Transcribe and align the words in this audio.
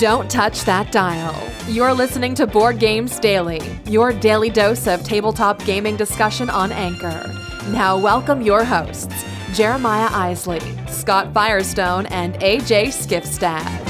Don't 0.00 0.30
touch 0.30 0.64
that 0.64 0.90
dial. 0.92 1.36
You're 1.68 1.92
listening 1.92 2.34
to 2.36 2.46
Board 2.46 2.78
Games 2.78 3.18
Daily, 3.18 3.60
your 3.84 4.14
daily 4.14 4.48
dose 4.48 4.86
of 4.86 5.04
tabletop 5.04 5.62
gaming 5.66 5.96
discussion 5.96 6.48
on 6.48 6.72
Anchor. 6.72 7.30
Now, 7.68 7.98
welcome 7.98 8.40
your 8.40 8.64
hosts, 8.64 9.26
Jeremiah 9.52 10.08
Isley, 10.10 10.62
Scott 10.88 11.34
Firestone, 11.34 12.06
and 12.06 12.32
AJ 12.36 12.86
Skifstad. 12.86 13.89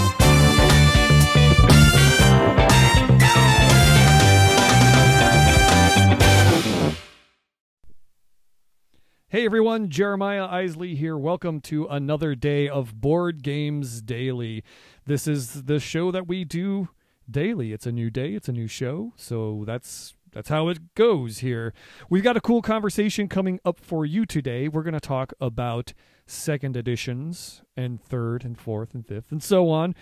Hey 9.33 9.45
everyone, 9.45 9.91
Jeremiah 9.91 10.47
Isley 10.47 10.97
here. 10.97 11.17
Welcome 11.17 11.61
to 11.61 11.87
another 11.87 12.35
day 12.35 12.69
of 12.69 13.01
Board 13.01 13.45
Games 13.45 14.03
Daily. 14.03 14.65
This 15.07 15.29
is 15.29 15.67
the 15.67 15.79
show 15.79 16.11
that 16.11 16.27
we 16.27 16.45
do 16.45 16.89
daily. 17.31 17.73
It's 17.73 17.87
a 17.87 17.93
new 17.93 18.11
day, 18.11 18.33
it's 18.33 18.49
a 18.49 18.53
new 18.53 18.67
show. 18.67 19.13
So 19.15 19.63
that's 19.65 20.17
that's 20.33 20.49
how 20.49 20.67
it 20.67 20.97
goes 20.97 21.39
here. 21.39 21.73
We've 22.09 22.25
got 22.25 22.37
a 22.37 22.41
cool 22.41 22.61
conversation 22.61 23.29
coming 23.29 23.61
up 23.65 23.79
for 23.79 24.05
you 24.05 24.27
today. 24.27 24.67
We're 24.67 24.83
going 24.83 24.95
to 24.95 25.01
talk 25.01 25.33
about 25.41 25.93
second 26.27 26.77
editions 26.77 27.63
and 27.77 28.03
third 28.03 28.45
and 28.45 28.59
fourth 28.59 28.95
and 28.95 29.07
fifth 29.07 29.31
and 29.31 29.45
so 29.45 29.71
on 29.71 29.95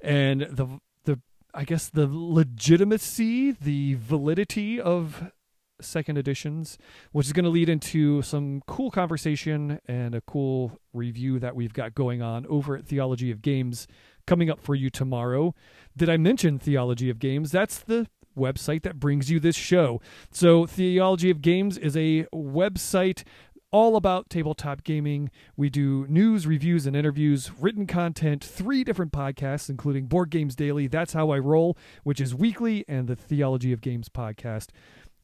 and 0.00 0.42
the 0.42 0.78
the 1.02 1.18
I 1.52 1.64
guess 1.64 1.88
the 1.88 2.06
legitimacy, 2.08 3.50
the 3.50 3.94
validity 3.94 4.80
of 4.80 5.32
second 5.80 6.18
editions, 6.18 6.78
which 7.12 7.26
is 7.26 7.32
going 7.32 7.44
to 7.44 7.50
lead 7.50 7.68
into 7.68 8.22
some 8.22 8.62
cool 8.66 8.90
conversation 8.90 9.80
and 9.86 10.14
a 10.14 10.20
cool 10.20 10.78
review 10.92 11.38
that 11.38 11.54
we've 11.54 11.72
got 11.72 11.94
going 11.94 12.22
on 12.22 12.46
over 12.46 12.76
at 12.76 12.86
Theology 12.86 13.30
of 13.30 13.42
Games 13.42 13.86
coming 14.26 14.50
up 14.50 14.60
for 14.60 14.74
you 14.74 14.90
tomorrow. 14.90 15.54
Did 15.96 16.10
I 16.10 16.16
mention 16.16 16.58
Theology 16.58 17.10
of 17.10 17.18
Games? 17.18 17.52
That's 17.52 17.78
the 17.78 18.06
website 18.36 18.82
that 18.82 19.00
brings 19.00 19.30
you 19.30 19.40
this 19.40 19.56
show. 19.56 20.00
So, 20.30 20.66
Theology 20.66 21.30
of 21.30 21.40
Games 21.40 21.78
is 21.78 21.96
a 21.96 22.26
website 22.34 23.24
all 23.72 23.96
about 23.96 24.30
tabletop 24.30 24.84
gaming. 24.84 25.30
We 25.56 25.70
do 25.70 26.06
news, 26.08 26.46
reviews, 26.46 26.86
and 26.86 26.96
interviews, 26.96 27.50
written 27.60 27.86
content, 27.86 28.44
three 28.44 28.84
different 28.84 29.12
podcasts, 29.12 29.68
including 29.68 30.06
Board 30.06 30.30
Games 30.30 30.54
Daily, 30.54 30.86
That's 30.86 31.12
How 31.12 31.30
I 31.30 31.38
Roll, 31.38 31.76
which 32.04 32.20
is 32.20 32.34
weekly, 32.34 32.84
and 32.88 33.08
the 33.08 33.16
Theology 33.16 33.72
of 33.72 33.80
Games 33.80 34.08
podcast, 34.08 34.68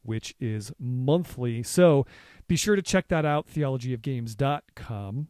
which 0.02 0.34
is 0.40 0.72
monthly. 0.78 1.62
So 1.62 2.06
be 2.48 2.56
sure 2.56 2.76
to 2.76 2.82
check 2.82 3.08
that 3.08 3.24
out, 3.24 3.46
theologyofgames.com. 3.48 5.28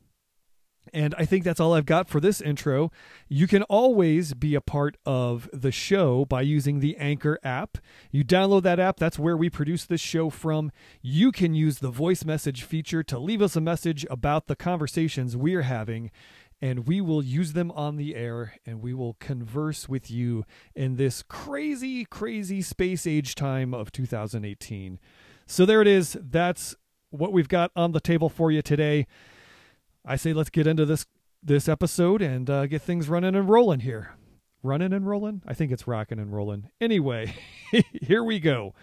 And 0.93 1.15
I 1.17 1.25
think 1.25 1.45
that's 1.45 1.61
all 1.61 1.75
I've 1.75 1.87
got 1.87 2.09
for 2.09 2.21
this 2.21 2.41
intro. 2.41 2.91
You 3.29 3.47
can 3.47 3.63
always 3.65 4.35
be 4.35 4.55
a 4.55 4.61
part 4.61 4.97
of 5.07 5.49
the 5.53 5.71
show 5.71 6.25
by 6.25 6.43
using 6.43 6.81
the 6.81 6.97
Anchor 6.97 7.39
app. 7.45 7.79
You 8.11 8.25
download 8.25 8.63
that 8.65 8.81
app, 8.81 8.99
that's 8.99 9.19
where 9.19 9.37
we 9.37 9.49
produce 9.49 9.85
this 9.85 10.01
show 10.01 10.29
from. 10.29 10.73
You 11.01 11.31
can 11.31 11.55
use 11.55 11.79
the 11.79 11.91
voice 11.91 12.25
message 12.25 12.65
feature 12.65 13.03
to 13.05 13.19
leave 13.19 13.43
us 13.43 13.57
a 13.57 13.61
message 13.61 14.05
about 14.11 14.49
the 14.49 14.57
conversations 14.57 15.37
we're 15.37 15.63
having, 15.63 16.11
and 16.63 16.87
we 16.87 17.01
will 17.01 17.23
use 17.23 17.55
them 17.55 17.73
on 17.73 17.97
the 17.97 18.15
air 18.15 18.55
and 18.65 18.81
we 18.81 18.95
will 18.95 19.15
converse 19.15 19.89
with 19.89 20.09
you 20.09 20.45
in 20.77 20.95
this 20.95 21.25
crazy, 21.25 22.05
crazy 22.05 22.63
space 22.63 23.05
age 23.05 23.35
time 23.35 23.75
of 23.75 23.91
2018. 23.91 25.01
So 25.45 25.67
there 25.67 25.83
it 25.83 25.89
is. 25.89 26.17
That's 26.21 26.77
what 27.11 27.33
we've 27.33 27.49
got 27.49 27.73
on 27.75 27.91
the 27.91 28.01
table 28.01 28.29
for 28.29 28.53
you 28.53 28.63
today. 28.63 29.09
I 30.07 30.15
say 30.15 30.33
let's 30.33 30.51
get 30.51 30.69
into 30.69 30.87
this 30.87 31.05
this 31.45 31.69
episode 31.69 32.23
and 32.23 32.49
uh, 32.49 32.67
get 32.67 32.83
things 32.83 33.09
running 33.09 33.35
and 33.35 33.49
rolling 33.49 33.81
here. 33.81 34.15
Running 34.63 34.93
and 34.93 35.05
rolling? 35.05 35.43
I 35.45 35.55
think 35.55 35.73
it's 35.73 35.89
rocking 35.89 36.21
and 36.21 36.33
rolling. 36.33 36.71
Anyway, 36.81 37.35
here 38.01 38.23
we 38.23 38.39
go. 38.39 38.75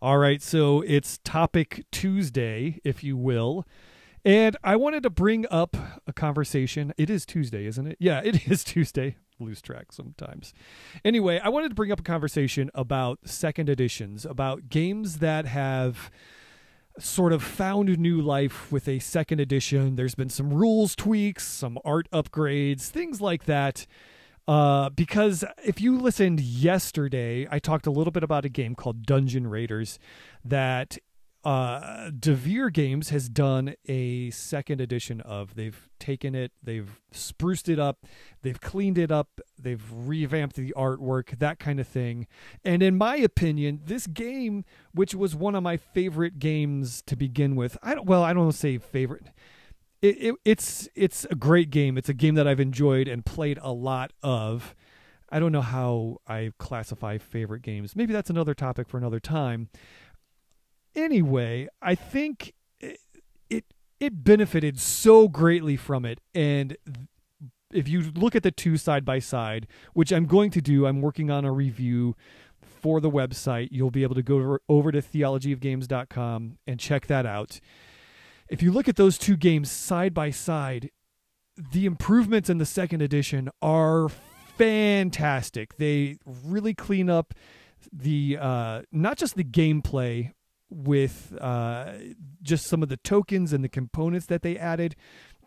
All 0.00 0.18
right, 0.18 0.40
so 0.40 0.82
it's 0.82 1.18
topic 1.24 1.84
Tuesday, 1.90 2.78
if 2.84 3.02
you 3.02 3.16
will. 3.16 3.66
And 4.28 4.58
I 4.62 4.76
wanted 4.76 5.04
to 5.04 5.10
bring 5.10 5.46
up 5.50 5.74
a 6.06 6.12
conversation. 6.12 6.92
It 6.98 7.08
is 7.08 7.24
Tuesday, 7.24 7.64
isn't 7.64 7.86
it? 7.86 7.96
Yeah, 7.98 8.20
it 8.22 8.46
is 8.50 8.62
Tuesday. 8.62 9.16
Lose 9.40 9.62
track 9.62 9.90
sometimes. 9.90 10.52
Anyway, 11.02 11.40
I 11.42 11.48
wanted 11.48 11.70
to 11.70 11.74
bring 11.74 11.90
up 11.90 12.00
a 12.00 12.02
conversation 12.02 12.70
about 12.74 13.20
second 13.24 13.70
editions, 13.70 14.26
about 14.26 14.68
games 14.68 15.20
that 15.20 15.46
have 15.46 16.10
sort 16.98 17.32
of 17.32 17.42
found 17.42 17.98
new 17.98 18.20
life 18.20 18.70
with 18.70 18.86
a 18.86 18.98
second 18.98 19.40
edition. 19.40 19.96
There's 19.96 20.14
been 20.14 20.28
some 20.28 20.52
rules 20.52 20.94
tweaks, 20.94 21.46
some 21.46 21.78
art 21.82 22.06
upgrades, 22.12 22.88
things 22.88 23.22
like 23.22 23.46
that. 23.46 23.86
Uh, 24.46 24.90
because 24.90 25.42
if 25.64 25.80
you 25.80 25.98
listened 25.98 26.40
yesterday, 26.40 27.48
I 27.50 27.58
talked 27.58 27.86
a 27.86 27.90
little 27.90 28.10
bit 28.10 28.22
about 28.22 28.44
a 28.44 28.50
game 28.50 28.74
called 28.74 29.06
Dungeon 29.06 29.46
Raiders 29.46 29.98
that 30.44 30.98
uh, 31.48 32.10
Devir 32.10 32.70
Games 32.70 33.08
has 33.08 33.30
done 33.30 33.74
a 33.86 34.28
second 34.28 34.82
edition 34.82 35.22
of. 35.22 35.54
They've 35.54 35.88
taken 35.98 36.34
it, 36.34 36.52
they've 36.62 37.00
spruced 37.10 37.70
it 37.70 37.78
up, 37.78 38.04
they've 38.42 38.60
cleaned 38.60 38.98
it 38.98 39.10
up, 39.10 39.40
they've 39.58 39.82
revamped 39.90 40.56
the 40.56 40.74
artwork, 40.76 41.38
that 41.38 41.58
kind 41.58 41.80
of 41.80 41.88
thing. 41.88 42.26
And 42.66 42.82
in 42.82 42.98
my 42.98 43.16
opinion, 43.16 43.80
this 43.82 44.06
game, 44.06 44.66
which 44.92 45.14
was 45.14 45.34
one 45.34 45.54
of 45.54 45.62
my 45.62 45.78
favorite 45.78 46.38
games 46.38 47.00
to 47.06 47.16
begin 47.16 47.56
with, 47.56 47.78
I 47.82 47.94
don't. 47.94 48.04
Well, 48.04 48.22
I 48.22 48.34
don't 48.34 48.42
want 48.42 48.52
to 48.52 48.58
say 48.58 48.76
favorite. 48.76 49.28
It, 50.02 50.22
it, 50.22 50.34
it's 50.44 50.86
it's 50.94 51.24
a 51.30 51.34
great 51.34 51.70
game. 51.70 51.96
It's 51.96 52.10
a 52.10 52.14
game 52.14 52.34
that 52.34 52.46
I've 52.46 52.60
enjoyed 52.60 53.08
and 53.08 53.24
played 53.24 53.58
a 53.62 53.72
lot 53.72 54.12
of. 54.22 54.74
I 55.30 55.40
don't 55.40 55.52
know 55.52 55.62
how 55.62 56.18
I 56.26 56.52
classify 56.58 57.16
favorite 57.16 57.62
games. 57.62 57.96
Maybe 57.96 58.12
that's 58.12 58.30
another 58.30 58.54
topic 58.54 58.88
for 58.88 58.98
another 58.98 59.20
time 59.20 59.68
anyway, 60.98 61.68
I 61.80 61.94
think 61.94 62.54
it, 62.80 62.98
it 63.48 63.64
it 64.00 64.24
benefited 64.24 64.78
so 64.78 65.28
greatly 65.28 65.76
from 65.76 66.04
it 66.04 66.20
and 66.34 66.76
if 67.72 67.88
you 67.88 68.00
look 68.14 68.34
at 68.34 68.42
the 68.42 68.50
two 68.50 68.76
side 68.76 69.04
by 69.04 69.18
side, 69.18 69.66
which 69.92 70.12
I'm 70.12 70.26
going 70.26 70.50
to 70.52 70.62
do, 70.62 70.86
I'm 70.86 71.00
working 71.02 71.30
on 71.30 71.44
a 71.44 71.52
review 71.52 72.16
for 72.80 73.00
the 73.00 73.10
website. 73.10 73.68
You'll 73.70 73.90
be 73.90 74.02
able 74.02 74.14
to 74.14 74.22
go 74.22 74.58
over 74.68 74.92
to 74.92 75.02
theologyofgames.com 75.02 76.58
and 76.66 76.80
check 76.80 77.06
that 77.08 77.26
out. 77.26 77.60
If 78.48 78.62
you 78.62 78.72
look 78.72 78.88
at 78.88 78.96
those 78.96 79.18
two 79.18 79.36
games 79.36 79.70
side 79.70 80.14
by 80.14 80.30
side, 80.30 80.90
the 81.72 81.84
improvements 81.84 82.48
in 82.48 82.58
the 82.58 82.64
second 82.64 83.02
edition 83.02 83.50
are 83.60 84.08
fantastic. 84.56 85.76
They 85.76 86.16
really 86.24 86.72
clean 86.72 87.10
up 87.10 87.34
the 87.92 88.38
uh, 88.40 88.82
not 88.90 89.18
just 89.18 89.36
the 89.36 89.44
gameplay 89.44 90.32
with 90.70 91.36
uh, 91.40 91.92
just 92.42 92.66
some 92.66 92.82
of 92.82 92.88
the 92.88 92.96
tokens 92.98 93.52
and 93.52 93.64
the 93.64 93.68
components 93.68 94.26
that 94.26 94.42
they 94.42 94.56
added, 94.56 94.96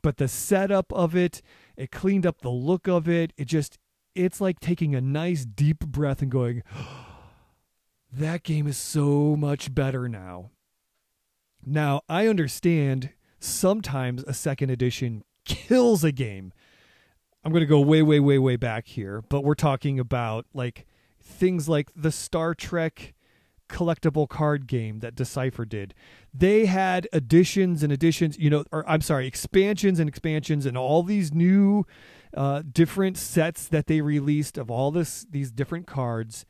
but 0.01 0.17
the 0.17 0.27
setup 0.27 0.91
of 0.93 1.15
it, 1.15 1.41
it 1.77 1.91
cleaned 1.91 2.25
up 2.25 2.41
the 2.41 2.49
look 2.49 2.87
of 2.87 3.07
it. 3.07 3.33
It 3.37 3.45
just, 3.45 3.77
it's 4.15 4.41
like 4.41 4.59
taking 4.59 4.95
a 4.95 5.01
nice 5.01 5.45
deep 5.45 5.79
breath 5.79 6.21
and 6.21 6.31
going, 6.31 6.63
that 8.11 8.43
game 8.43 8.67
is 8.67 8.77
so 8.77 9.35
much 9.35 9.73
better 9.73 10.09
now. 10.09 10.51
Now, 11.63 12.01
I 12.09 12.27
understand 12.27 13.11
sometimes 13.39 14.23
a 14.23 14.33
second 14.33 14.71
edition 14.71 15.23
kills 15.45 16.03
a 16.03 16.11
game. 16.11 16.53
I'm 17.43 17.51
going 17.51 17.61
to 17.61 17.67
go 17.67 17.79
way, 17.79 18.01
way, 18.01 18.19
way, 18.19 18.37
way 18.37 18.55
back 18.55 18.87
here, 18.87 19.23
but 19.29 19.43
we're 19.43 19.55
talking 19.55 19.99
about 19.99 20.45
like 20.53 20.85
things 21.21 21.67
like 21.67 21.89
the 21.95 22.11
Star 22.11 22.53
Trek 22.53 23.13
collectible 23.71 24.27
card 24.27 24.67
game 24.67 24.99
that 24.99 25.15
Decipher 25.15 25.65
did. 25.65 25.93
They 26.33 26.65
had 26.65 27.07
additions 27.13 27.81
and 27.83 27.91
additions, 27.91 28.37
you 28.37 28.49
know, 28.49 28.65
or 28.71 28.87
I'm 28.87 29.01
sorry, 29.01 29.27
expansions 29.27 29.99
and 29.99 30.07
expansions 30.07 30.65
and 30.65 30.77
all 30.77 31.03
these 31.03 31.33
new 31.33 31.85
uh, 32.35 32.63
different 32.71 33.17
sets 33.17 33.67
that 33.67 33.87
they 33.87 34.01
released 34.01 34.57
of 34.57 34.69
all 34.69 34.91
this 34.91 35.25
these 35.29 35.51
different 35.51 35.87
cards. 35.87 36.45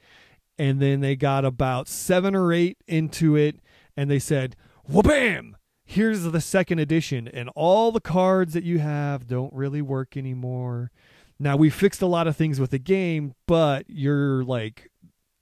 And 0.58 0.80
then 0.80 1.00
they 1.00 1.16
got 1.16 1.46
about 1.46 1.88
seven 1.88 2.36
or 2.36 2.54
eight 2.54 2.78
into 2.88 3.36
it 3.36 3.60
and 3.96 4.10
they 4.10 4.20
said, 4.20 4.56
Whabam! 4.90 5.54
Here's 5.84 6.24
the 6.24 6.40
second 6.40 6.80
edition, 6.80 7.28
and 7.28 7.50
all 7.54 7.92
the 7.92 8.00
cards 8.00 8.54
that 8.54 8.64
you 8.64 8.80
have 8.80 9.28
don't 9.28 9.54
really 9.54 9.82
work 9.82 10.16
anymore. 10.16 10.90
Now 11.38 11.58
we 11.58 11.70
fixed 11.70 12.02
a 12.02 12.06
lot 12.06 12.28
of 12.28 12.38
things 12.38 12.60
with 12.60 12.70
the 12.70 12.80
game, 12.80 13.34
but 13.46 13.86
you're 13.88 14.44
like 14.44 14.91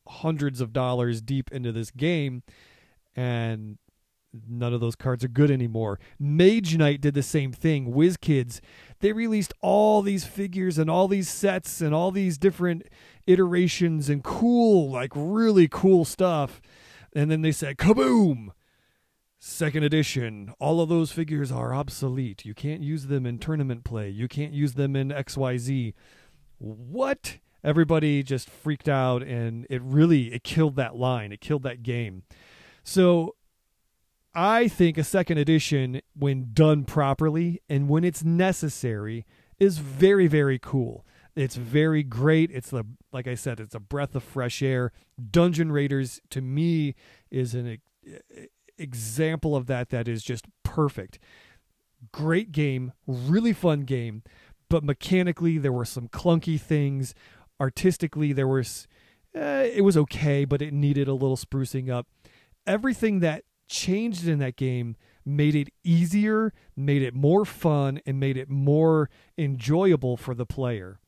hundreds 0.09 0.61
of 0.61 0.73
dollars 0.73 1.21
deep 1.21 1.51
into 1.51 1.71
this 1.71 1.91
game 1.91 2.43
and 3.15 3.77
none 4.47 4.73
of 4.73 4.81
those 4.81 4.95
cards 4.95 5.23
are 5.23 5.29
good 5.29 5.49
anymore. 5.49 5.99
Mage 6.19 6.77
Knight 6.77 7.01
did 7.01 7.13
the 7.13 7.23
same 7.23 7.51
thing. 7.51 7.93
WizKids, 7.93 8.59
they 8.99 9.11
released 9.11 9.53
all 9.61 10.01
these 10.01 10.25
figures 10.25 10.77
and 10.77 10.89
all 10.89 11.07
these 11.07 11.29
sets 11.29 11.81
and 11.81 11.93
all 11.95 12.11
these 12.11 12.37
different 12.37 12.83
iterations 13.25 14.09
and 14.09 14.23
cool, 14.23 14.91
like 14.91 15.11
really 15.15 15.67
cool 15.67 16.05
stuff. 16.05 16.61
And 17.13 17.31
then 17.31 17.41
they 17.41 17.51
said, 17.51 17.77
kaboom! 17.77 18.49
second 19.39 19.83
edition, 19.83 20.53
all 20.59 20.81
of 20.81 20.89
those 20.89 21.11
figures 21.11 21.51
are 21.51 21.73
obsolete. 21.73 22.45
You 22.45 22.53
can't 22.53 22.81
use 22.81 23.07
them 23.07 23.25
in 23.25 23.39
tournament 23.39 23.83
play. 23.83 24.09
You 24.09 24.27
can't 24.27 24.53
use 24.53 24.73
them 24.73 24.95
in 24.95 25.09
XYZ. 25.09 25.93
What? 26.57 27.37
Everybody 27.63 28.23
just 28.23 28.49
freaked 28.49 28.87
out 28.87 29.21
and 29.21 29.67
it 29.69 29.81
really 29.81 30.33
it 30.33 30.43
killed 30.43 30.75
that 30.77 30.95
line. 30.95 31.31
It 31.31 31.41
killed 31.41 31.63
that 31.63 31.83
game. 31.83 32.23
So 32.83 33.35
I 34.33 34.67
think 34.67 34.97
a 34.97 35.03
second 35.03 35.37
edition 35.37 36.01
when 36.17 36.51
done 36.53 36.85
properly 36.85 37.61
and 37.69 37.89
when 37.89 38.03
it's 38.03 38.23
necessary 38.23 39.25
is 39.59 39.79
very 39.79 40.27
very 40.27 40.59
cool. 40.59 41.05
It's 41.35 41.55
very 41.55 42.03
great. 42.03 42.51
It's 42.51 42.69
the 42.69 42.85
like 43.11 43.27
I 43.27 43.35
said, 43.35 43.59
it's 43.59 43.75
a 43.75 43.79
breath 43.79 44.15
of 44.15 44.23
fresh 44.23 44.61
air. 44.61 44.91
Dungeon 45.31 45.71
Raiders 45.71 46.21
to 46.29 46.41
me 46.41 46.95
is 47.29 47.53
an 47.55 47.79
example 48.77 49.55
of 49.55 49.67
that 49.67 49.89
that 49.89 50.07
is 50.07 50.23
just 50.23 50.45
perfect. 50.63 51.19
Great 52.11 52.51
game, 52.51 52.93
really 53.05 53.51
fun 53.51 53.81
game, 53.81 54.23
but 54.69 54.83
mechanically 54.83 55.57
there 55.57 55.71
were 55.71 55.85
some 55.85 56.07
clunky 56.07 56.59
things. 56.59 57.13
Artistically 57.59 58.33
there 58.33 58.47
was 58.47 58.87
uh, 59.35 59.65
it 59.73 59.83
was 59.83 59.95
okay, 59.95 60.45
but 60.45 60.61
it 60.61 60.73
needed 60.73 61.07
a 61.07 61.13
little 61.13 61.37
sprucing 61.37 61.89
up. 61.89 62.07
Everything 62.65 63.19
that 63.19 63.43
changed 63.67 64.27
in 64.27 64.39
that 64.39 64.55
game 64.55 64.95
made 65.25 65.55
it 65.55 65.69
easier, 65.83 66.51
made 66.75 67.03
it 67.03 67.13
more 67.13 67.45
fun, 67.45 68.01
and 68.05 68.19
made 68.19 68.37
it 68.37 68.49
more 68.49 69.09
enjoyable 69.37 70.17
for 70.17 70.33
the 70.33 70.45
player. 70.45 70.99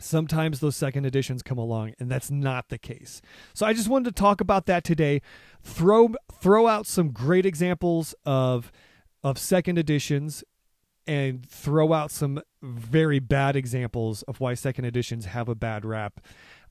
Sometimes 0.00 0.58
those 0.58 0.74
second 0.74 1.04
editions 1.04 1.42
come 1.42 1.58
along, 1.58 1.94
and 2.00 2.10
that's 2.10 2.30
not 2.30 2.68
the 2.68 2.78
case. 2.78 3.20
So 3.52 3.64
I 3.64 3.72
just 3.74 3.88
wanted 3.88 4.16
to 4.16 4.20
talk 4.20 4.40
about 4.40 4.66
that 4.66 4.82
today. 4.82 5.20
Throw 5.62 6.14
throw 6.32 6.66
out 6.66 6.86
some 6.86 7.10
great 7.10 7.46
examples 7.46 8.14
of 8.24 8.72
of 9.22 9.38
second 9.38 9.78
editions, 9.78 10.42
and 11.06 11.46
throw 11.48 11.92
out 11.92 12.10
some 12.10 12.40
very 12.62 13.18
bad 13.18 13.56
examples 13.56 14.22
of 14.22 14.40
why 14.40 14.54
second 14.54 14.84
editions 14.84 15.26
have 15.26 15.48
a 15.48 15.54
bad 15.54 15.84
rap. 15.84 16.20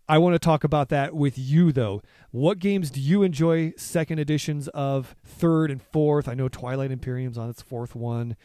I 0.08 0.18
want 0.18 0.34
to 0.34 0.40
talk 0.40 0.64
about 0.64 0.90
that 0.90 1.14
with 1.14 1.38
you, 1.38 1.72
though. 1.72 2.02
What 2.32 2.60
games 2.60 2.92
do 2.92 3.00
you 3.00 3.24
enjoy 3.24 3.74
second 3.78 4.20
editions 4.20 4.68
of, 4.70 5.16
third 5.24 5.72
and 5.72 5.82
fourth? 5.82 6.28
I 6.28 6.34
know 6.34 6.50
Twilight 6.50 6.92
Imperium's 6.92 7.38
on 7.38 7.50
its 7.50 7.62
fourth 7.62 7.96
one. 7.96 8.36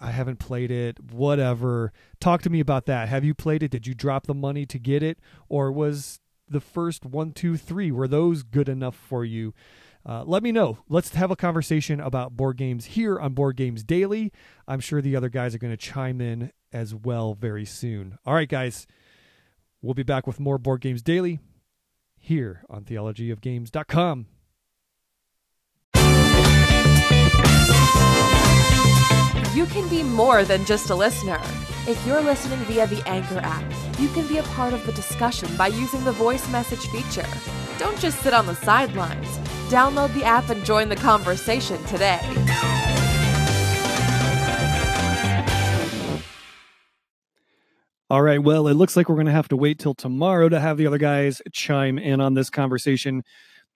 I 0.00 0.10
haven't 0.10 0.38
played 0.38 0.70
it, 0.70 0.98
whatever. 1.12 1.92
Talk 2.20 2.42
to 2.42 2.50
me 2.50 2.60
about 2.60 2.86
that. 2.86 3.08
Have 3.08 3.24
you 3.24 3.34
played 3.34 3.62
it? 3.62 3.70
Did 3.70 3.86
you 3.86 3.94
drop 3.94 4.26
the 4.26 4.34
money 4.34 4.64
to 4.66 4.78
get 4.78 5.02
it? 5.02 5.18
Or 5.48 5.70
was 5.70 6.20
the 6.48 6.60
first 6.60 7.04
one, 7.04 7.32
two, 7.32 7.56
three, 7.56 7.90
were 7.90 8.08
those 8.08 8.42
good 8.42 8.68
enough 8.68 8.94
for 8.94 9.24
you? 9.24 9.52
Uh, 10.06 10.22
let 10.24 10.42
me 10.42 10.52
know. 10.52 10.78
Let's 10.88 11.14
have 11.14 11.32
a 11.32 11.36
conversation 11.36 11.98
about 11.98 12.36
board 12.36 12.56
games 12.56 12.84
here 12.86 13.18
on 13.18 13.34
Board 13.34 13.56
Games 13.56 13.82
Daily. 13.82 14.32
I'm 14.68 14.78
sure 14.78 15.02
the 15.02 15.16
other 15.16 15.28
guys 15.28 15.52
are 15.54 15.58
going 15.58 15.72
to 15.72 15.76
chime 15.76 16.20
in 16.20 16.52
as 16.72 16.94
well 16.94 17.34
very 17.34 17.64
soon. 17.64 18.16
All 18.24 18.34
right, 18.34 18.48
guys. 18.48 18.86
We'll 19.82 19.94
be 19.94 20.04
back 20.04 20.26
with 20.26 20.38
more 20.38 20.58
Board 20.58 20.80
Games 20.80 21.02
Daily 21.02 21.40
here 22.18 22.62
on 22.70 22.84
theologyofgames.com. 22.84 24.26
You 29.54 29.66
can 29.66 29.88
be 29.88 30.02
more 30.02 30.44
than 30.44 30.64
just 30.64 30.90
a 30.90 30.94
listener. 30.94 31.40
If 31.88 32.04
you're 32.06 32.20
listening 32.20 32.58
via 32.66 32.86
the 32.86 33.02
Anchor 33.08 33.38
app, 33.38 33.64
you 33.98 34.08
can 34.08 34.26
be 34.28 34.38
a 34.38 34.42
part 34.42 34.72
of 34.72 34.84
the 34.86 34.92
discussion 34.92 35.48
by 35.56 35.68
using 35.68 36.04
the 36.04 36.12
voice 36.12 36.48
message 36.50 36.86
feature. 36.88 37.26
Don't 37.78 37.98
just 37.98 38.20
sit 38.20 38.34
on 38.34 38.46
the 38.46 38.54
sidelines. 38.54 39.38
Download 39.68 40.12
the 40.14 40.24
app 40.24 40.50
and 40.50 40.64
join 40.64 40.88
the 40.88 40.96
conversation 40.96 41.82
today. 41.84 42.20
All 48.08 48.22
right. 48.22 48.40
Well, 48.40 48.68
it 48.68 48.74
looks 48.74 48.96
like 48.96 49.08
we're 49.08 49.16
going 49.16 49.26
to 49.26 49.32
have 49.32 49.48
to 49.48 49.56
wait 49.56 49.80
till 49.80 49.94
tomorrow 49.94 50.48
to 50.48 50.60
have 50.60 50.76
the 50.76 50.86
other 50.86 50.98
guys 50.98 51.42
chime 51.52 51.98
in 51.98 52.20
on 52.20 52.34
this 52.34 52.50
conversation. 52.50 53.24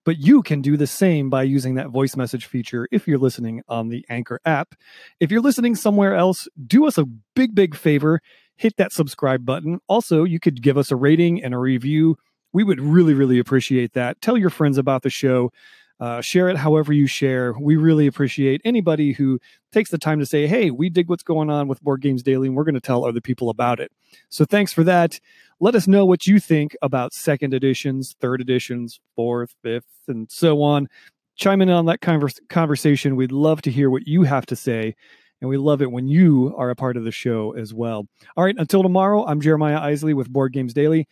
But 0.05 0.19
you 0.19 0.43
can 0.43 0.63
do 0.63 0.77
the 0.77 0.87
same 0.87 1.29
by 1.31 1.43
using 1.43 1.75
that 1.75 1.89
voice 1.89 2.15
message 2.17 2.47
feature 2.47 2.87
if 2.93 3.09
you're 3.09 3.19
listening 3.19 3.63
on 3.69 3.89
the 3.89 4.07
Anchor 4.09 4.41
app. 4.45 4.77
If 5.19 5.33
you're 5.33 5.41
listening 5.41 5.75
somewhere 5.75 6.15
else, 6.15 6.47
do 6.65 6.87
us 6.87 6.97
a 6.97 7.07
big, 7.35 7.57
big 7.57 7.75
favor. 7.75 8.21
Hit 8.55 8.77
that 8.77 8.93
subscribe 8.93 9.45
button. 9.45 9.81
Also, 9.89 10.23
you 10.23 10.39
could 10.39 10.63
give 10.63 10.79
us 10.79 10.93
a 10.93 10.97
rating 10.97 11.43
and 11.43 11.53
a 11.53 11.59
review. 11.59 12.17
We 12.53 12.65
would 12.65 12.81
really, 12.81 13.15
really 13.15 13.39
appreciate 13.39 13.93
that. 13.95 14.21
Tell 14.21 14.37
your 14.37 14.51
friends 14.51 14.79
about 14.79 15.03
the 15.03 15.11
show. 15.11 15.53
Uh, 16.01 16.23
share 16.23 16.49
it 16.49 16.57
however 16.57 16.95
you 16.95 17.07
share. 17.07 17.53
We 17.61 17.77
really 17.77 18.07
appreciate 18.07 18.63
anybody 18.65 19.13
who 19.13 19.39
takes 19.71 19.91
the 19.91 19.99
time 19.99 20.19
to 20.19 20.25
say, 20.25 20.47
hey, 20.47 20.71
we 20.71 20.89
dig 20.89 21.11
what's 21.11 21.23
going 21.23 21.51
on 21.51 21.69
with 21.69 21.83
Board 21.83 22.01
Games 22.01 22.23
Daily, 22.23 22.49
and 22.49 22.57
we're 22.57 22.65
going 22.65 22.75
to 22.75 22.81
tell 22.81 23.05
other 23.05 23.21
people 23.21 23.51
about 23.51 23.81
it. 23.81 23.93
So 24.31 24.47
thanks 24.47 24.73
for 24.73 24.83
that. 24.85 25.21
Let 25.61 25.75
us 25.75 25.87
know 25.87 26.07
what 26.07 26.27
you 26.27 26.41
think 26.41 26.75
about 26.81 27.13
second 27.13 27.53
editions, 27.53 28.17
third 28.19 28.41
editions, 28.41 28.99
fourth, 29.15 29.55
fifth, 29.63 29.85
and 30.09 30.31
so 30.31 30.63
on. 30.63 30.89
Chime 31.37 31.61
in 31.61 31.69
on 31.69 31.85
that 31.85 32.01
converse- 32.01 32.41
conversation. 32.49 33.15
We'd 33.15 33.31
love 33.31 33.61
to 33.63 33.71
hear 33.71 33.91
what 33.91 34.07
you 34.07 34.23
have 34.23 34.47
to 34.47 34.57
say. 34.57 34.95
And 35.43 35.51
we 35.51 35.59
love 35.59 35.83
it 35.83 35.91
when 35.91 36.09
you 36.09 36.55
are 36.57 36.71
a 36.71 36.77
part 36.77 36.97
of 36.97 37.05
the 37.05 37.13
show 37.13 37.53
as 37.53 37.73
well. 37.75 38.07
All 38.37 38.45
right, 38.45 38.57
until 38.59 38.83
tomorrow, 38.83 39.25
I'm 39.27 39.41
Jeremiah 39.41 39.81
Isley 39.81 40.15
with 40.15 40.31
Board 40.31 40.53
Games 40.53 40.73
Daily. 40.75 41.07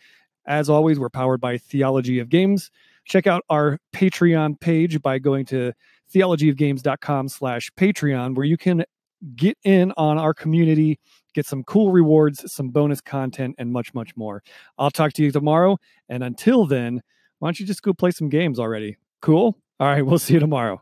As 0.49 0.67
always, 0.67 0.99
we're 0.99 1.09
powered 1.09 1.39
by 1.39 1.59
Theology 1.59 2.17
of 2.17 2.27
Games. 2.27 2.71
Check 3.05 3.27
out 3.27 3.43
our 3.49 3.77
Patreon 3.93 4.59
page 4.59 4.99
by 4.99 5.19
going 5.19 5.45
to 5.45 5.73
theologyofgames.com 6.13 7.29
slash 7.29 7.69
Patreon, 7.77 8.35
where 8.35 8.47
you 8.47 8.57
can 8.57 8.83
get 9.35 9.57
in 9.63 9.93
on 9.95 10.17
our 10.17 10.33
community, 10.33 10.99
get 11.35 11.45
some 11.45 11.63
cool 11.63 11.91
rewards, 11.91 12.51
some 12.51 12.69
bonus 12.69 12.99
content, 12.99 13.55
and 13.59 13.71
much, 13.71 13.93
much 13.93 14.17
more. 14.17 14.41
I'll 14.79 14.89
talk 14.89 15.13
to 15.13 15.23
you 15.23 15.31
tomorrow. 15.31 15.77
And 16.09 16.23
until 16.23 16.65
then, 16.65 17.01
why 17.37 17.47
don't 17.47 17.59
you 17.59 17.67
just 17.67 17.83
go 17.83 17.93
play 17.93 18.09
some 18.09 18.27
games 18.27 18.59
already? 18.59 18.97
Cool? 19.21 19.55
All 19.79 19.87
right, 19.87 20.03
we'll 20.03 20.17
see 20.17 20.33
you 20.33 20.39
tomorrow. 20.39 20.81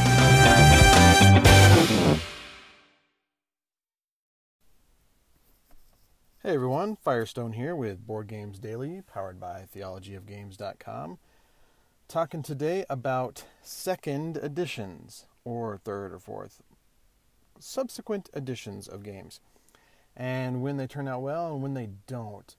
Hey 6.43 6.55
everyone, 6.55 6.95
Firestone 6.95 7.53
here 7.53 7.75
with 7.75 8.07
Board 8.07 8.25
Games 8.25 8.57
Daily, 8.57 9.03
powered 9.05 9.39
by 9.39 9.67
theologyofgames.com. 9.75 11.19
Talking 12.07 12.41
today 12.41 12.83
about 12.89 13.43
second 13.61 14.37
editions, 14.37 15.27
or 15.45 15.77
third 15.77 16.11
or 16.11 16.17
fourth, 16.17 16.63
subsequent 17.59 18.31
editions 18.33 18.87
of 18.87 19.03
games, 19.03 19.39
and 20.17 20.63
when 20.63 20.77
they 20.77 20.87
turn 20.87 21.07
out 21.07 21.21
well 21.21 21.53
and 21.53 21.61
when 21.61 21.75
they 21.75 21.89
don't. 22.07 22.55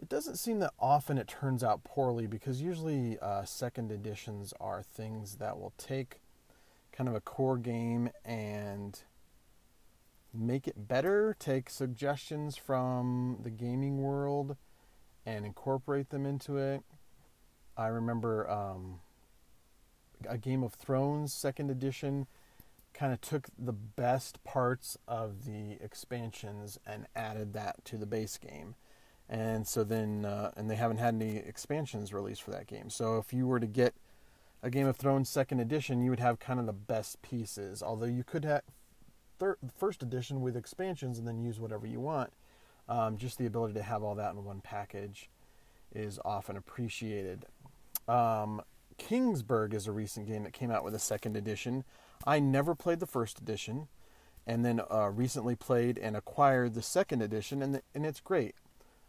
It 0.00 0.08
doesn't 0.08 0.38
seem 0.38 0.60
that 0.60 0.72
often 0.80 1.18
it 1.18 1.28
turns 1.28 1.62
out 1.62 1.84
poorly 1.84 2.26
because 2.26 2.62
usually 2.62 3.18
uh, 3.20 3.44
second 3.44 3.92
editions 3.92 4.54
are 4.58 4.82
things 4.82 5.34
that 5.34 5.60
will 5.60 5.74
take 5.76 6.22
kind 6.90 7.06
of 7.06 7.14
a 7.14 7.20
core 7.20 7.58
game 7.58 8.08
and 8.24 9.02
make 10.32 10.68
it 10.68 10.88
better, 10.88 11.34
take 11.38 11.70
suggestions 11.70 12.56
from 12.56 13.38
the 13.42 13.50
gaming 13.50 14.02
world 14.02 14.56
and 15.26 15.44
incorporate 15.44 16.10
them 16.10 16.26
into 16.26 16.56
it. 16.56 16.82
I 17.76 17.88
remember 17.88 18.48
um, 18.50 19.00
a 20.28 20.38
Game 20.38 20.62
of 20.62 20.74
Thrones 20.74 21.32
second 21.32 21.70
edition 21.70 22.26
kind 22.92 23.12
of 23.12 23.20
took 23.20 23.48
the 23.58 23.72
best 23.72 24.42
parts 24.44 24.98
of 25.06 25.44
the 25.44 25.78
expansions 25.80 26.78
and 26.86 27.06
added 27.14 27.52
that 27.54 27.84
to 27.86 27.96
the 27.96 28.06
base 28.06 28.36
game. 28.36 28.74
And 29.28 29.66
so 29.66 29.84
then, 29.84 30.24
uh, 30.24 30.50
and 30.56 30.68
they 30.68 30.74
haven't 30.74 30.98
had 30.98 31.14
any 31.14 31.36
expansions 31.36 32.12
released 32.12 32.42
for 32.42 32.50
that 32.50 32.66
game. 32.66 32.90
So 32.90 33.18
if 33.18 33.32
you 33.32 33.46
were 33.46 33.60
to 33.60 33.66
get 33.66 33.94
a 34.62 34.70
Game 34.70 34.88
of 34.88 34.96
Thrones 34.96 35.28
second 35.28 35.60
edition, 35.60 36.02
you 36.02 36.10
would 36.10 36.20
have 36.20 36.40
kind 36.40 36.58
of 36.58 36.66
the 36.66 36.72
best 36.72 37.22
pieces. 37.22 37.82
Although 37.82 38.06
you 38.06 38.24
could 38.24 38.44
have 38.44 38.62
third, 39.40 39.56
first 39.76 40.02
edition 40.04 40.40
with 40.40 40.56
expansions 40.56 41.18
and 41.18 41.26
then 41.26 41.40
use 41.40 41.58
whatever 41.58 41.86
you 41.86 41.98
want. 41.98 42.32
Um, 42.88 43.16
just 43.16 43.38
the 43.38 43.46
ability 43.46 43.74
to 43.74 43.82
have 43.82 44.02
all 44.02 44.14
that 44.16 44.34
in 44.34 44.44
one 44.44 44.60
package 44.60 45.30
is 45.92 46.20
often 46.24 46.56
appreciated. 46.56 47.46
Um, 48.06 48.62
Kingsburg 48.98 49.74
is 49.74 49.86
a 49.86 49.92
recent 49.92 50.26
game 50.26 50.44
that 50.44 50.52
came 50.52 50.70
out 50.70 50.84
with 50.84 50.94
a 50.94 50.98
second 50.98 51.36
edition. 51.36 51.84
I 52.26 52.38
never 52.38 52.74
played 52.74 53.00
the 53.00 53.06
first 53.06 53.40
edition, 53.40 53.88
and 54.46 54.64
then 54.64 54.80
uh, 54.90 55.10
recently 55.10 55.56
played 55.56 55.98
and 55.98 56.16
acquired 56.16 56.74
the 56.74 56.82
second 56.82 57.22
edition, 57.22 57.62
and 57.62 57.80
and 57.94 58.04
it's 58.04 58.20
great. 58.20 58.54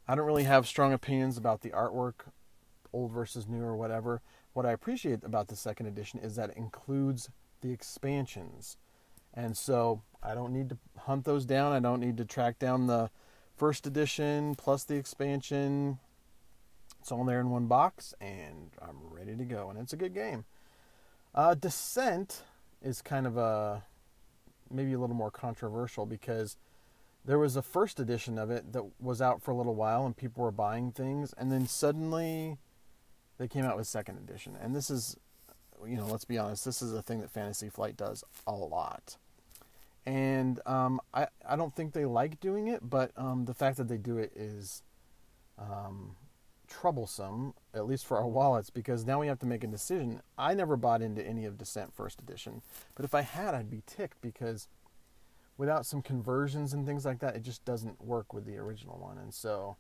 I 0.08 0.16
don't 0.16 0.26
really 0.26 0.44
have 0.44 0.68
strong 0.68 0.94
opinions 0.94 1.38
about 1.38 1.62
the 1.62 1.72
artwork, 1.72 2.32
old 2.94 3.12
versus 3.12 3.48
new 3.48 3.64
or 3.64 3.76
whatever. 3.76 4.22
What 4.54 4.66
I 4.66 4.72
appreciate 4.72 5.24
about 5.24 5.48
the 5.48 5.56
second 5.56 5.88
edition 5.88 6.20
is 6.20 6.36
that 6.36 6.52
it 6.52 6.58
includes 6.58 7.30
the 7.62 7.72
expansions, 7.72 8.78
and 9.34 9.58
so 9.58 10.04
I 10.24 10.34
don't 10.34 10.54
need 10.54 10.70
to 10.70 10.78
hunt 11.00 11.26
those 11.26 11.46
down. 11.46 11.72
I 11.72 11.80
don't 11.80 12.00
need 12.00 12.18
to 12.18 12.26
track 12.26 12.60
down 12.60 12.88
the 12.88 13.10
first 13.56 13.88
edition 13.88 14.56
plus 14.56 14.84
the 14.84 14.96
expansion. 14.96 16.00
It's 17.00 17.12
all 17.12 17.24
there 17.26 17.40
in 17.40 17.50
one 17.50 17.68
box, 17.68 18.14
and 18.22 18.72
I'm 18.82 18.98
ready 19.10 19.36
to 19.36 19.44
go. 19.46 19.70
And 19.70 19.80
it's 19.80 19.94
a 19.94 19.98
good 19.98 20.14
game. 20.14 20.46
Uh, 21.34 21.56
Descent 21.56 22.44
is 22.82 23.02
kind 23.02 23.26
of 23.26 23.38
a 23.38 23.84
maybe 24.70 24.94
a 24.94 25.00
little 25.00 25.16
more 25.16 25.32
controversial 25.32 26.06
because 26.06 26.58
there 27.26 27.38
was 27.38 27.56
a 27.56 27.62
first 27.62 28.00
edition 28.00 28.38
of 28.38 28.50
it 28.50 28.74
that 28.74 28.84
was 29.00 29.22
out 29.22 29.42
for 29.42 29.52
a 29.52 29.56
little 29.56 29.76
while 29.76 30.06
and 30.06 30.16
people 30.16 30.44
were 30.44 30.52
buying 30.52 30.92
things 30.92 31.34
and 31.38 31.52
then 31.52 31.68
suddenly 31.68 32.58
they 33.38 33.48
came 33.48 33.66
out 33.66 33.78
with 33.78 33.86
second 33.86 34.18
edition 34.18 34.58
and 34.62 34.76
this 34.76 34.90
is 34.90 35.18
you 35.86 35.98
know 35.98 36.06
let's 36.06 36.26
be 36.26 36.38
honest 36.38 36.64
this 36.64 36.82
is 36.82 36.94
a 36.94 37.02
thing 37.02 37.20
that 37.20 37.30
fantasy 37.30 37.70
flight 37.70 37.98
does 37.98 38.24
a 38.48 38.54
lot 38.54 39.18
and 40.06 40.60
um, 40.66 41.00
I, 41.14 41.28
I 41.48 41.56
don't 41.56 41.76
think 41.76 41.94
they 41.94 42.06
like 42.06 42.40
doing 42.40 42.68
it 42.68 42.90
but 42.90 43.12
um, 43.16 43.46
the 43.46 43.54
fact 43.54 43.78
that 43.78 43.88
they 43.88 43.98
do 43.98 44.18
it 44.18 44.32
is 44.36 44.84
um, 45.58 46.16
troublesome 46.68 47.54
at 47.74 47.86
least 47.86 48.06
for 48.06 48.18
our 48.18 48.28
wallets 48.28 48.70
because 48.70 49.06
now 49.06 49.20
we 49.20 49.28
have 49.28 49.40
to 49.40 49.46
make 49.46 49.64
a 49.64 49.68
decision 49.68 50.22
i 50.38 50.54
never 50.54 50.78
bought 50.78 51.02
into 51.02 51.26
any 51.26 51.46
of 51.46 51.58
descent 51.58 51.94
first 51.94 52.22
edition 52.22 52.62
but 52.96 53.04
if 53.04 53.14
i 53.14 53.22
had 53.22 53.54
i'd 53.54 53.70
be 53.70 53.84
ticked 53.86 54.22
because 54.22 54.68
without 55.62 55.86
some 55.86 56.02
conversions 56.02 56.74
and 56.74 56.88
things 56.88 57.06
like 57.06 57.20
that, 57.20 57.36
it 57.36 57.44
just 57.44 57.64
doesn't 57.66 58.04
work 58.04 58.34
with 58.34 58.46
the 58.46 58.58
original 58.58 58.98
one. 58.98 59.20
And 59.20 59.32
so 59.32 59.78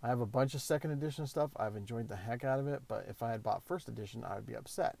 I 0.00 0.06
have 0.06 0.20
a 0.20 0.26
bunch 0.26 0.54
of 0.54 0.62
second 0.62 0.92
edition 0.92 1.26
stuff. 1.26 1.50
I've 1.56 1.74
enjoyed 1.74 2.08
the 2.08 2.14
heck 2.14 2.44
out 2.44 2.60
of 2.60 2.68
it, 2.68 2.82
but 2.86 3.06
if 3.08 3.20
I 3.20 3.32
had 3.32 3.42
bought 3.42 3.64
first 3.64 3.88
edition, 3.88 4.22
I 4.22 4.36
would 4.36 4.46
be 4.46 4.54
upset. 4.54 4.96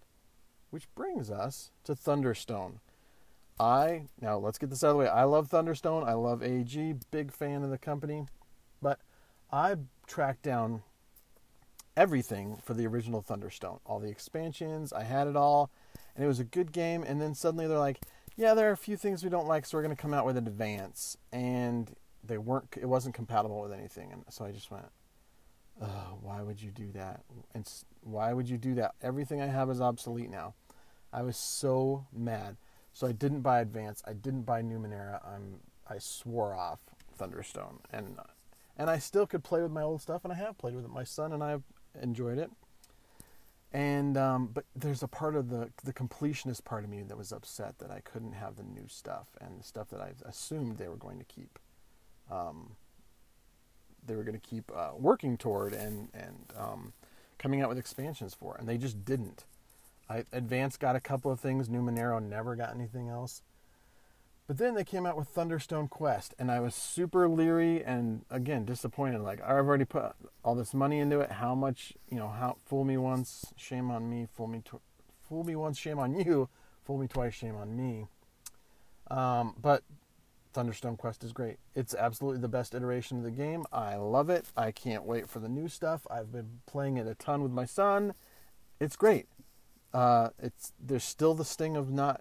Which 0.70 0.92
brings 0.96 1.30
us 1.30 1.70
to 1.84 1.94
Thunderstone. 1.94 2.80
I 3.58 4.06
now 4.20 4.36
let's 4.38 4.58
get 4.58 4.70
this 4.70 4.82
out 4.82 4.88
of 4.88 4.94
the 4.94 4.98
way. 4.98 5.08
I 5.08 5.24
love 5.24 5.48
Thunderstone. 5.48 6.04
I 6.04 6.14
love 6.14 6.42
AEG. 6.42 7.10
Big 7.10 7.32
fan 7.32 7.62
of 7.62 7.70
the 7.70 7.78
company, 7.78 8.26
but 8.82 8.98
I 9.52 9.76
tracked 10.06 10.42
down 10.42 10.82
everything 11.96 12.58
for 12.64 12.74
the 12.74 12.86
original 12.86 13.22
Thunderstone. 13.22 13.78
All 13.86 14.00
the 14.00 14.10
expansions. 14.10 14.92
I 14.92 15.04
had 15.04 15.28
it 15.28 15.36
all, 15.36 15.70
and 16.16 16.24
it 16.24 16.28
was 16.28 16.40
a 16.40 16.44
good 16.44 16.72
game. 16.72 17.04
And 17.06 17.20
then 17.20 17.34
suddenly 17.34 17.68
they're 17.68 17.78
like, 17.78 18.00
yeah, 18.36 18.54
there 18.54 18.68
are 18.68 18.72
a 18.72 18.76
few 18.76 18.96
things 18.96 19.22
we 19.22 19.30
don't 19.30 19.46
like, 19.46 19.64
so 19.64 19.78
we're 19.78 19.82
going 19.84 19.94
to 19.94 20.02
come 20.02 20.12
out 20.12 20.26
with 20.26 20.36
an 20.36 20.48
advance, 20.48 21.16
and 21.32 21.94
they 22.24 22.38
weren't. 22.38 22.76
It 22.76 22.86
wasn't 22.86 23.14
compatible 23.14 23.60
with 23.60 23.72
anything, 23.72 24.10
and 24.10 24.24
so 24.28 24.44
I 24.44 24.50
just 24.50 24.72
went, 24.72 24.86
why 26.20 26.42
would 26.42 26.60
you 26.60 26.72
do 26.72 26.90
that? 26.92 27.20
And 27.54 27.68
why 28.02 28.32
would 28.32 28.48
you 28.48 28.58
do 28.58 28.74
that? 28.74 28.96
Everything 29.02 29.40
I 29.40 29.46
have 29.46 29.70
is 29.70 29.80
obsolete 29.80 30.30
now. 30.30 30.54
I 31.12 31.22
was 31.22 31.36
so 31.36 32.06
mad, 32.12 32.56
so 32.94 33.06
I 33.06 33.12
didn't 33.12 33.42
buy 33.42 33.60
advance. 33.60 34.02
I 34.06 34.14
didn't 34.14 34.42
buy 34.42 34.62
Numenera. 34.62 35.20
I'm 35.26 35.60
I 35.86 35.98
swore 35.98 36.54
off 36.54 36.78
Thunderstone, 37.18 37.80
and 37.92 38.16
and 38.78 38.88
I 38.88 38.98
still 38.98 39.26
could 39.26 39.44
play 39.44 39.60
with 39.60 39.72
my 39.72 39.82
old 39.82 40.00
stuff, 40.00 40.24
and 40.24 40.32
I 40.32 40.36
have 40.36 40.56
played 40.56 40.74
with 40.74 40.84
it. 40.84 40.90
My 40.90 41.04
son 41.04 41.32
and 41.32 41.42
I 41.42 41.50
have 41.50 41.62
enjoyed 42.00 42.38
it. 42.38 42.50
And 43.72 44.16
um, 44.16 44.50
but 44.54 44.64
there's 44.76 45.02
a 45.02 45.08
part 45.08 45.34
of 45.34 45.50
the 45.50 45.70
the 45.82 45.92
completionist 45.92 46.64
part 46.64 46.84
of 46.84 46.90
me 46.90 47.02
that 47.02 47.18
was 47.18 47.32
upset 47.32 47.78
that 47.80 47.90
I 47.90 48.00
couldn't 48.00 48.32
have 48.32 48.54
the 48.56 48.62
new 48.62 48.86
stuff 48.86 49.26
and 49.40 49.58
the 49.58 49.64
stuff 49.64 49.90
that 49.90 50.00
I 50.00 50.12
assumed 50.24 50.78
they 50.78 50.88
were 50.88 50.96
going 50.96 51.18
to 51.18 51.24
keep. 51.24 51.58
Um, 52.30 52.76
they 54.06 54.14
were 54.14 54.22
going 54.22 54.38
to 54.38 54.48
keep 54.48 54.70
uh, 54.74 54.92
working 54.96 55.36
toward 55.36 55.72
and 55.74 56.08
and 56.14 56.52
um, 56.56 56.92
coming 57.38 57.60
out 57.60 57.68
with 57.68 57.78
expansions 57.78 58.32
for, 58.32 58.54
and 58.56 58.68
they 58.68 58.78
just 58.78 59.04
didn't. 59.04 59.44
I 60.08 60.24
Advance 60.32 60.76
got 60.76 60.96
a 60.96 61.00
couple 61.00 61.30
of 61.30 61.40
things. 61.40 61.68
Numenera 61.68 62.22
never 62.22 62.56
got 62.56 62.74
anything 62.74 63.08
else. 63.08 63.42
But 64.46 64.58
then 64.58 64.74
they 64.74 64.84
came 64.84 65.06
out 65.06 65.16
with 65.16 65.34
Thunderstone 65.34 65.88
Quest, 65.88 66.34
and 66.38 66.50
I 66.50 66.60
was 66.60 66.74
super 66.74 67.28
leery 67.28 67.82
and 67.82 68.26
again 68.30 68.66
disappointed. 68.66 69.22
Like 69.22 69.40
I've 69.40 69.66
already 69.66 69.86
put 69.86 70.12
all 70.44 70.54
this 70.54 70.74
money 70.74 70.98
into 70.98 71.20
it. 71.20 71.32
How 71.32 71.54
much, 71.54 71.94
you 72.10 72.18
know? 72.18 72.28
How 72.28 72.56
fool 72.66 72.84
me 72.84 72.98
once, 72.98 73.52
shame 73.56 73.90
on 73.90 74.10
me. 74.10 74.28
Fool 74.34 74.48
me, 74.48 74.60
tw- 74.62 74.82
fool 75.26 75.44
me 75.44 75.56
once, 75.56 75.78
shame 75.78 75.98
on 75.98 76.14
you. 76.14 76.50
Fool 76.84 76.98
me 76.98 77.06
twice, 77.06 77.32
shame 77.32 77.56
on 77.56 77.74
me. 77.74 78.06
Um, 79.10 79.54
but 79.60 79.82
Thunderstone 80.52 80.98
Quest 80.98 81.24
is 81.24 81.32
great. 81.32 81.56
It's 81.74 81.94
absolutely 81.94 82.40
the 82.40 82.48
best 82.48 82.74
iteration 82.74 83.16
of 83.18 83.24
the 83.24 83.30
game. 83.30 83.64
I 83.72 83.96
love 83.96 84.28
it. 84.28 84.46
I 84.56 84.72
can't 84.72 85.04
wait 85.04 85.28
for 85.28 85.40
the 85.40 85.48
new 85.48 85.68
stuff. 85.68 86.06
I've 86.10 86.30
been 86.30 86.60
playing 86.66 86.98
it 86.98 87.06
a 87.06 87.14
ton 87.14 87.42
with 87.42 87.50
my 87.50 87.64
son. 87.64 88.12
It's 88.78 88.96
great. 88.96 89.26
Uh, 89.94 90.30
it's 90.42 90.72
there's 90.78 91.04
still 91.04 91.34
the 91.34 91.44
sting 91.44 91.76
of 91.76 91.90
not 91.90 92.20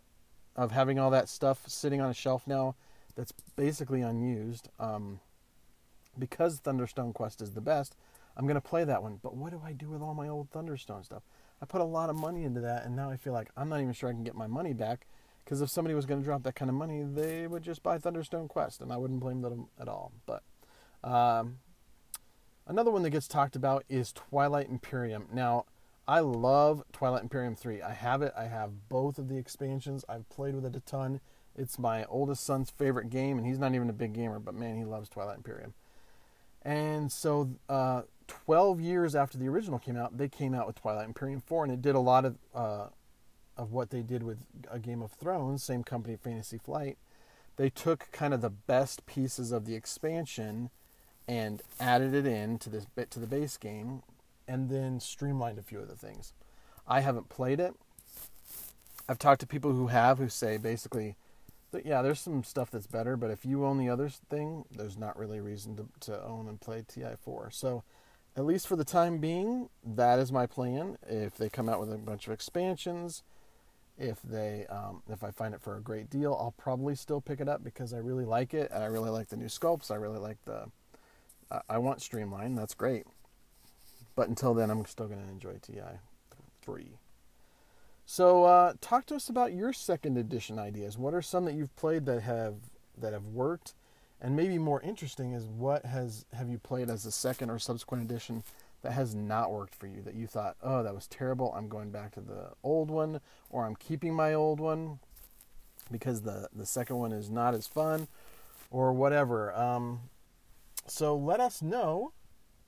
of 0.55 0.71
having 0.71 0.99
all 0.99 1.09
that 1.09 1.27
stuff 1.27 1.63
sitting 1.67 1.99
on 1.99 2.09
a 2.09 2.13
shelf 2.13 2.47
now 2.47 2.75
that's 3.15 3.33
basically 3.55 4.01
unused. 4.01 4.69
Um, 4.79 5.19
because 6.17 6.59
Thunderstone 6.59 7.11
Quest 7.11 7.41
is 7.41 7.53
the 7.53 7.61
best, 7.61 7.95
I'm 8.37 8.47
to 8.47 8.61
play 8.61 8.83
that 8.83 9.01
one. 9.01 9.19
But 9.21 9.35
what 9.35 9.51
do 9.51 9.61
I 9.65 9.73
do 9.73 9.89
with 9.89 10.01
all 10.01 10.13
my 10.13 10.27
old 10.27 10.51
Thunderstone 10.51 11.03
stuff? 11.03 11.23
I 11.61 11.65
put 11.65 11.81
a 11.81 11.85
lot 11.85 12.09
of 12.09 12.15
money 12.15 12.43
into 12.43 12.61
that, 12.61 12.85
and 12.85 12.95
now 12.95 13.09
I 13.09 13.17
feel 13.17 13.33
like 13.33 13.49
I'm 13.55 13.69
not 13.69 13.81
even 13.81 13.93
sure 13.93 14.09
I 14.09 14.13
can 14.13 14.23
get 14.23 14.35
my 14.35 14.47
money 14.47 14.73
back. 14.73 15.07
Because 15.43 15.61
if 15.61 15.69
somebody 15.69 15.93
was 15.93 16.05
going 16.05 16.21
to 16.21 16.25
drop 16.25 16.43
that 16.43 16.55
kind 16.55 16.69
of 16.69 16.75
money, 16.75 17.03
they 17.03 17.47
would 17.47 17.63
just 17.63 17.83
buy 17.83 17.97
Thunderstone 17.97 18.47
Quest, 18.47 18.81
and 18.81 18.93
I 18.93 18.97
wouldn't 18.97 19.19
blame 19.19 19.41
them 19.41 19.67
at 19.79 19.87
all. 19.87 20.13
But 20.25 20.43
um, 21.03 21.57
another 22.65 22.91
one 22.91 23.03
that 23.03 23.09
gets 23.09 23.27
talked 23.27 23.55
about 23.55 23.83
is 23.89 24.13
Twilight 24.13 24.69
Imperium. 24.69 25.27
Now, 25.33 25.65
I 26.07 26.19
love 26.19 26.83
Twilight 26.91 27.23
Imperium 27.23 27.55
3. 27.55 27.81
I 27.81 27.93
have 27.93 28.21
it. 28.21 28.33
I 28.37 28.45
have 28.45 28.89
both 28.89 29.17
of 29.17 29.29
the 29.29 29.37
expansions. 29.37 30.03
I've 30.09 30.27
played 30.29 30.55
with 30.55 30.65
it 30.65 30.75
a 30.75 30.81
ton. 30.81 31.21
It's 31.57 31.79
my 31.79 32.03
oldest 32.05 32.43
son's 32.43 32.69
favorite 32.69 33.09
game, 33.09 33.37
and 33.37 33.47
he's 33.47 33.59
not 33.59 33.73
even 33.73 33.89
a 33.89 33.93
big 33.93 34.13
gamer, 34.13 34.39
but 34.39 34.55
man, 34.55 34.77
he 34.77 34.83
loves 34.83 35.07
Twilight 35.07 35.37
Imperium. 35.37 35.73
And 36.63 37.11
so, 37.11 37.51
uh, 37.69 38.03
12 38.27 38.81
years 38.81 39.15
after 39.15 39.37
the 39.37 39.47
original 39.47 39.79
came 39.79 39.95
out, 39.95 40.17
they 40.17 40.27
came 40.27 40.53
out 40.53 40.67
with 40.67 40.81
Twilight 40.81 41.05
Imperium 41.05 41.41
4, 41.41 41.65
and 41.65 41.73
it 41.73 41.81
did 41.81 41.95
a 41.95 41.99
lot 41.99 42.25
of 42.25 42.37
uh, 42.53 42.87
of 43.55 43.71
what 43.71 43.91
they 43.91 44.01
did 44.01 44.23
with 44.23 44.39
a 44.69 44.79
Game 44.79 45.01
of 45.01 45.11
Thrones, 45.11 45.63
same 45.63 45.83
company, 45.83 46.17
Fantasy 46.21 46.57
Flight. 46.57 46.97
They 47.55 47.69
took 47.69 48.11
kind 48.11 48.33
of 48.33 48.41
the 48.41 48.49
best 48.49 49.05
pieces 49.05 49.51
of 49.51 49.65
the 49.65 49.75
expansion 49.75 50.71
and 51.27 51.61
added 51.79 52.15
it 52.15 52.25
in 52.25 52.57
to 52.59 52.69
this 52.69 52.85
bit 52.85 53.11
to 53.11 53.19
the 53.19 53.27
base 53.27 53.57
game 53.57 54.01
and 54.47 54.69
then 54.69 54.99
streamlined 54.99 55.59
a 55.59 55.63
few 55.63 55.79
of 55.79 55.87
the 55.87 55.95
things. 55.95 56.33
I 56.87 57.01
haven't 57.01 57.29
played 57.29 57.59
it. 57.59 57.73
I've 59.07 59.19
talked 59.19 59.41
to 59.41 59.47
people 59.47 59.73
who 59.73 59.87
have 59.87 60.17
who 60.17 60.29
say 60.29 60.57
basically 60.57 61.15
that 61.71 61.85
yeah, 61.85 62.01
there's 62.01 62.21
some 62.21 62.43
stuff 62.43 62.71
that's 62.71 62.87
better, 62.87 63.17
but 63.17 63.31
if 63.31 63.45
you 63.45 63.65
own 63.65 63.77
the 63.77 63.89
other 63.89 64.09
thing, 64.09 64.65
there's 64.71 64.97
not 64.97 65.17
really 65.17 65.39
a 65.39 65.43
reason 65.43 65.75
to, 65.75 65.87
to 66.11 66.23
own 66.23 66.47
and 66.47 66.61
play 66.61 66.83
TI4. 66.83 67.53
So, 67.53 67.83
at 68.35 68.45
least 68.45 68.67
for 68.67 68.75
the 68.75 68.85
time 68.85 69.17
being, 69.17 69.69
that 69.83 70.17
is 70.19 70.31
my 70.31 70.47
plan. 70.47 70.97
If 71.07 71.35
they 71.35 71.49
come 71.49 71.69
out 71.69 71.79
with 71.79 71.91
a 71.91 71.97
bunch 71.97 72.25
of 72.25 72.33
expansions, 72.33 73.23
if 73.97 74.21
they 74.23 74.65
um, 74.67 75.03
if 75.09 75.23
I 75.23 75.31
find 75.31 75.53
it 75.53 75.61
for 75.61 75.77
a 75.77 75.81
great 75.81 76.09
deal, 76.09 76.33
I'll 76.39 76.55
probably 76.57 76.95
still 76.95 77.21
pick 77.21 77.39
it 77.39 77.49
up 77.49 77.63
because 77.63 77.93
I 77.93 77.97
really 77.97 78.25
like 78.25 78.53
it 78.53 78.71
and 78.73 78.83
I 78.83 78.87
really 78.87 79.11
like 79.11 79.29
the 79.29 79.37
new 79.37 79.45
sculpts. 79.45 79.91
I 79.91 79.95
really 79.95 80.19
like 80.19 80.43
the. 80.45 80.65
I, 81.51 81.61
I 81.69 81.77
want 81.77 82.01
streamline. 82.01 82.55
That's 82.55 82.73
great. 82.73 83.05
But 84.15 84.29
until 84.29 84.53
then, 84.53 84.69
I'm 84.69 84.85
still 84.85 85.07
going 85.07 85.23
to 85.23 85.29
enjoy 85.29 85.55
TI 85.61 85.99
3. 86.61 86.97
So, 88.05 88.43
uh, 88.43 88.73
talk 88.81 89.05
to 89.07 89.15
us 89.15 89.29
about 89.29 89.53
your 89.53 89.73
second 89.73 90.17
edition 90.17 90.59
ideas. 90.59 90.97
What 90.97 91.13
are 91.13 91.21
some 91.21 91.45
that 91.45 91.53
you've 91.53 91.75
played 91.75 92.05
that 92.05 92.21
have 92.21 92.55
that 92.97 93.13
have 93.13 93.25
worked? 93.27 93.73
And 94.21 94.35
maybe 94.35 94.57
more 94.57 94.81
interesting 94.81 95.33
is 95.33 95.45
what 95.47 95.85
has 95.85 96.25
have 96.33 96.49
you 96.49 96.57
played 96.57 96.89
as 96.89 97.05
a 97.05 97.11
second 97.11 97.49
or 97.49 97.59
subsequent 97.59 98.03
edition 98.03 98.43
that 98.81 98.91
has 98.91 99.15
not 99.15 99.51
worked 99.51 99.73
for 99.73 99.87
you 99.87 100.01
that 100.01 100.15
you 100.15 100.27
thought, 100.27 100.57
"Oh, 100.61 100.83
that 100.83 100.93
was 100.93 101.07
terrible. 101.07 101.53
I'm 101.55 101.69
going 101.69 101.91
back 101.91 102.11
to 102.13 102.21
the 102.21 102.51
old 102.61 102.91
one 102.91 103.21
or 103.49 103.65
I'm 103.65 103.75
keeping 103.75 104.13
my 104.13 104.33
old 104.33 104.59
one 104.59 104.99
because 105.89 106.21
the 106.21 106.49
the 106.53 106.65
second 106.65 106.97
one 106.97 107.13
is 107.13 107.29
not 107.29 107.53
as 107.53 107.67
fun 107.67 108.09
or 108.69 108.91
whatever." 108.91 109.53
Um, 109.55 110.09
so 110.87 111.15
let 111.15 111.39
us 111.39 111.61
know 111.61 112.11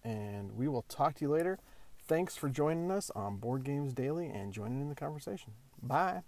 and 0.05 0.55
we 0.55 0.67
will 0.67 0.83
talk 0.83 1.15
to 1.15 1.25
you 1.25 1.31
later. 1.31 1.59
Thanks 2.07 2.37
for 2.37 2.49
joining 2.49 2.91
us 2.91 3.09
on 3.15 3.37
Board 3.37 3.63
Games 3.63 3.93
Daily 3.93 4.27
and 4.27 4.53
joining 4.53 4.79
in 4.79 4.89
the 4.89 4.95
conversation. 4.95 5.53
Bye. 5.81 6.21